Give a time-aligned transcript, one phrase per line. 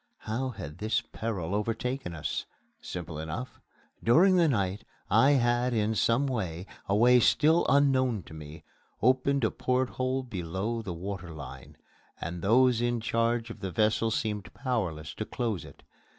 [0.21, 2.47] How had this peril overtaken us?
[2.81, 3.61] Simply enough:
[4.03, 8.63] During the night I had in some way a way still unknown to me
[9.03, 11.77] opened a porthole below the water line;
[12.19, 15.83] and those in charge of the vessel seemed powerless to close it.